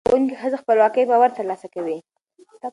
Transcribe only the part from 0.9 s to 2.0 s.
او باور ترلاسه کوي.